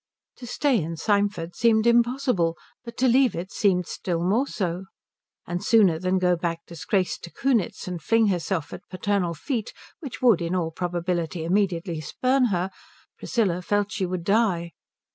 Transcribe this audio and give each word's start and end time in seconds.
To 0.37 0.47
stay 0.47 0.81
in 0.81 0.97
Symford 0.97 1.55
seemed 1.55 1.85
impossible, 1.85 2.57
but 2.83 2.97
to 2.97 3.07
leave 3.07 3.35
it 3.35 3.51
seemed 3.51 3.85
still 3.85 4.23
more 4.23 4.47
so. 4.47 4.85
And 5.45 5.63
sooner 5.63 5.99
than 5.99 6.17
go 6.17 6.35
back 6.35 6.61
disgraced 6.65 7.23
to 7.25 7.31
Kunitz 7.31 7.87
and 7.87 8.01
fling 8.01 8.25
herself 8.29 8.73
at 8.73 8.81
paternal 8.89 9.35
feet 9.35 9.73
which 9.99 10.19
would 10.19 10.41
in 10.41 10.55
all 10.55 10.71
probability 10.71 11.43
immediately 11.43 12.01
spurn 12.01 12.45
her, 12.45 12.71
Priscilla 13.19 13.61
felt 13.61 13.91
she 13.91 14.07
would 14.07 14.23
die. 14.23 14.71